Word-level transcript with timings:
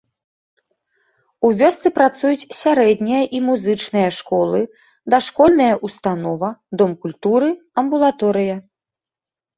У 1.49 1.51
вёсцы 1.59 1.87
працуюць 1.97 2.49
сярэдняя 2.61 3.21
і 3.39 3.43
музычная 3.49 4.05
школы, 4.21 4.59
дашкольная 5.15 5.71
ўстанова, 5.85 6.49
дом 6.83 6.91
культуры, 7.05 7.49
амбулаторыя. 7.83 8.55